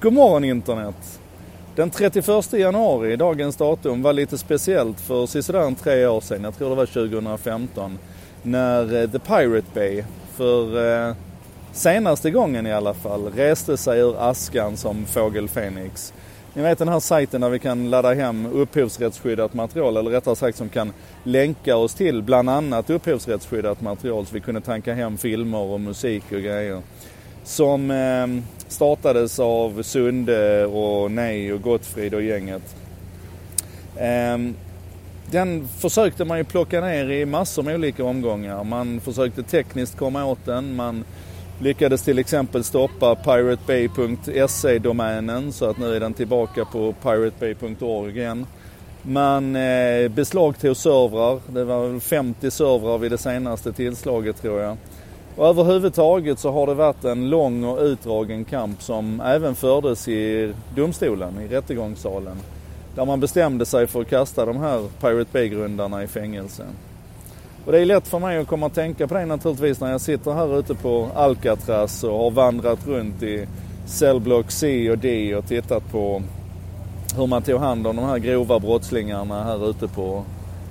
[0.00, 1.20] God morgon internet!
[1.76, 6.70] Den 31 januari, dagens datum, var lite speciellt för sisådär tre år sedan, jag tror
[6.70, 7.98] det var 2015,
[8.42, 10.04] när eh, The Pirate Bay,
[10.36, 11.14] för eh,
[11.72, 16.12] senaste gången i alla fall, reste sig ur askan som fågel Fenix.
[16.54, 20.58] Ni vet den här sajten där vi kan ladda hem upphovsrättsskyddat material, eller rättare sagt
[20.58, 20.92] som kan
[21.24, 26.24] länka oss till bland annat upphovsrättsskyddat material så vi kunde tanka hem filmer och musik
[26.32, 26.82] och grejer.
[27.48, 28.26] Som eh,
[28.68, 32.76] startades av Sunde och Nej och Gottfrid och gänget.
[33.96, 34.54] Ehm,
[35.30, 38.64] den försökte man ju plocka ner i massor med olika omgångar.
[38.64, 40.76] Man försökte tekniskt komma åt den.
[40.76, 41.04] Man
[41.60, 48.46] lyckades till exempel stoppa piratebay.se-domänen så att nu är den tillbaka på piratebay.org igen.
[49.02, 51.40] Man eh, beslagtog servrar.
[51.46, 54.76] Det var 50 servrar vid det senaste tillslaget tror jag.
[55.36, 60.52] Och överhuvudtaget så har det varit en lång och utdragen kamp som även fördes i
[60.74, 62.36] domstolen, i rättegångssalen.
[62.94, 66.64] Där man bestämde sig för att kasta de här Pirate Bay-grundarna i fängelse.
[67.64, 70.00] Och det är lätt för mig att komma att tänka på det naturligtvis när jag
[70.00, 73.46] sitter här ute på Alcatraz och har vandrat runt i
[73.86, 76.22] cellblock C och D och tittat på
[77.16, 80.24] hur man tog hand om de här grova brottslingarna här ute på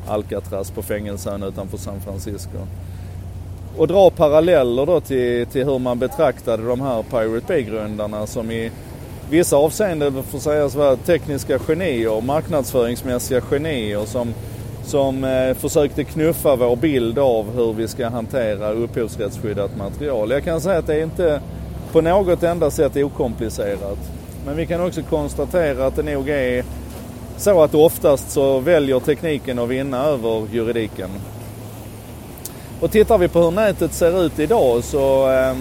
[0.07, 2.57] Alcatraz på fängelsen utanför San Francisco
[3.77, 8.71] och dra paralleller då till, till hur man betraktade de här Pirate Bay-grundarna som i
[9.29, 14.33] vissa avseenden får sägas vara tekniska genier, marknadsföringsmässiga genier som,
[14.83, 20.31] som eh, försökte knuffa vår bild av hur vi ska hantera upphovsrättsskyddat material.
[20.31, 21.41] Jag kan säga att det är inte
[21.91, 23.99] på något enda sätt okomplicerat.
[24.45, 26.63] Men vi kan också konstatera att det nog är
[27.37, 31.09] så att oftast så väljer tekniken att vinna över juridiken.
[32.81, 35.55] Och tittar vi på hur nätet ser ut idag så eh,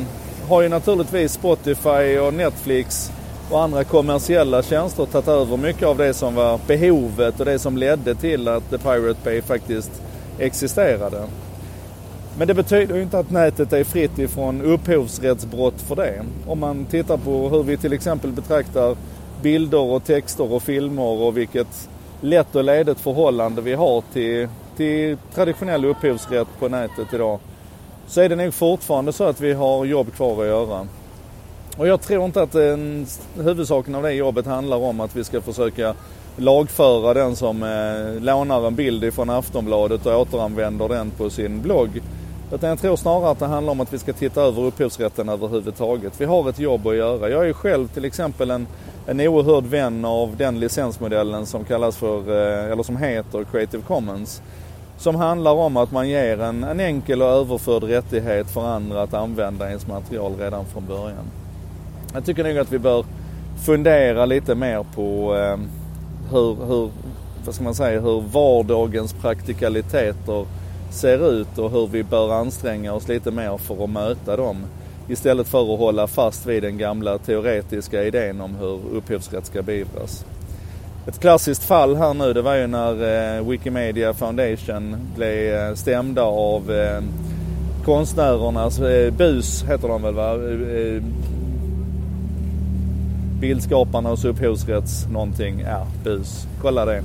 [0.49, 3.13] har ju naturligtvis Spotify och Netflix
[3.51, 7.77] och andra kommersiella tjänster tagit över mycket av det som var behovet och det som
[7.77, 9.91] ledde till att The Pirate Bay faktiskt
[10.39, 11.23] existerade.
[12.39, 16.25] Men det betyder ju inte att nätet är fritt ifrån upphovsrättsbrott för det.
[16.47, 18.97] Om man tittar på hur vi till exempel betraktar
[19.43, 21.89] bilder och texter och filmer och vilket
[22.21, 27.39] lätt och ledigt förhållande vi har till till traditionell upphovsrätt på nätet idag
[28.07, 30.87] så är det nog fortfarande så att vi har jobb kvar att göra.
[31.77, 35.41] Och jag tror inte att en, huvudsaken av det jobbet handlar om att vi ska
[35.41, 35.95] försöka
[36.37, 42.03] lagföra den som eh, lånar en bild ifrån Aftonbladet och återanvänder den på sin blogg.
[42.53, 46.13] Utan jag tror snarare att det handlar om att vi ska titta över upphovsrätten överhuvudtaget.
[46.21, 47.29] Vi har ett jobb att göra.
[47.29, 48.67] Jag är själv till exempel en,
[49.07, 54.43] en oerhörd vän av den licensmodellen som kallas för, eh, eller som heter Creative Commons.
[54.99, 59.15] Som handlar om att man ger en, en enkel och överförd rättighet för andra att
[59.15, 61.31] använda ens material redan från början.
[62.15, 63.05] Jag tycker nog att vi bör
[63.67, 65.57] fundera lite mer på eh,
[66.31, 66.91] hur, hur,
[67.45, 70.47] vad ska man säga, hur vardagens praktikaliteter
[70.97, 74.57] ser ut och hur vi bör anstränga oss lite mer för att möta dem.
[75.09, 80.25] Istället för att hålla fast vid den gamla teoretiska idén om hur upphovsrätt ska beivras.
[81.07, 86.23] Ett klassiskt fall här nu det var ju när eh, Wikimedia Foundation blev eh, stämda
[86.23, 87.01] av eh,
[87.85, 90.35] konstnärernas, eh, BUS heter de väl va?
[90.35, 91.03] Eh, eh,
[93.41, 97.03] bildskaparnas upphovsrätts någonting, ja BUS, kolla det.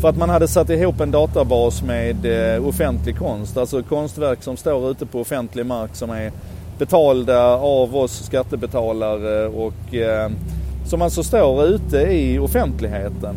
[0.00, 4.56] För att man hade satt ihop en databas med eh, offentlig konst, alltså konstverk som
[4.56, 6.32] står ute på offentlig mark som är
[6.78, 10.30] betalda av oss skattebetalare och eh,
[10.86, 13.36] som alltså står ute i offentligheten.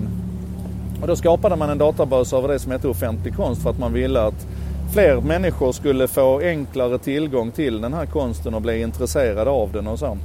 [1.01, 3.93] Och då skapade man en databas över det som heter offentlig konst för att man
[3.93, 4.47] ville att
[4.93, 9.87] fler människor skulle få enklare tillgång till den här konsten och bli intresserade av den
[9.87, 10.17] och så.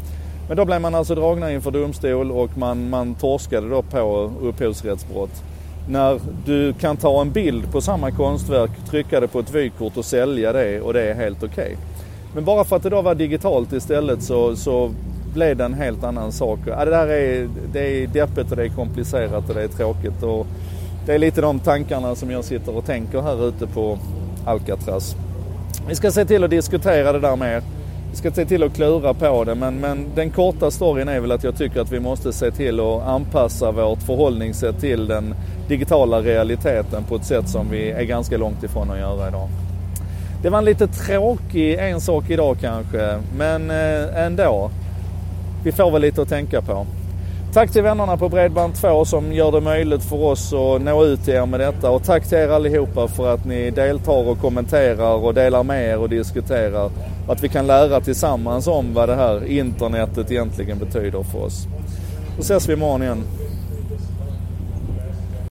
[0.49, 5.43] Men då blev man alltså dragna inför domstol och man, man torskade då på upphovsrättsbrott.
[5.89, 10.05] När du kan ta en bild på samma konstverk, trycka det på ett vykort och
[10.05, 11.65] sälja det och det är helt okej.
[11.65, 11.77] Okay.
[12.35, 14.91] Men bara för att det då var digitalt istället så, så
[15.35, 16.59] blev det en helt annan sak.
[16.67, 20.23] Ja, det där är, det är deppigt och det är komplicerat och det är tråkigt.
[20.23, 20.47] Och
[21.07, 23.99] det är lite de tankarna som jag sitter och tänker här ute på
[24.47, 25.17] Alcatraz.
[25.89, 27.63] Vi ska se till att diskutera det där mer.
[28.11, 31.33] Vi ska se till att klura på det men, men den korta storyn är väl
[31.33, 35.35] att jag tycker att vi måste se till att anpassa vårt förhållningssätt till den
[35.69, 39.49] digitala realiteten på ett sätt som vi är ganska långt ifrån att göra idag.
[40.43, 44.71] Det var en lite tråkig en sak idag kanske, men eh, ändå
[45.65, 46.87] vi får väl lite att tänka på.
[47.55, 51.35] Tack till vännerna på Bredband2 som gör det möjligt för oss att nå ut till
[51.35, 55.35] er med detta och tack till er allihopa för att ni deltar och kommenterar och
[55.35, 56.91] delar med er och diskuterar.
[57.29, 61.67] Att vi kan lära tillsammans om vad det här internetet egentligen betyder för oss.
[62.37, 63.23] Då ses vi imorgon igen.